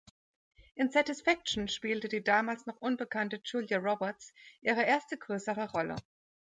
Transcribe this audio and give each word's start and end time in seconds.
In 0.77 0.89
„Satisfaction“ 0.89 1.67
spielte 1.67 2.07
die 2.09 2.23
damals 2.23 2.65
noch 2.65 2.77
unbekannte 2.81 3.39
Julia 3.45 3.77
Roberts 3.77 4.33
ihre 4.61 4.81
erste 4.81 5.15
größere 5.15 5.69
Rolle. 5.73 5.95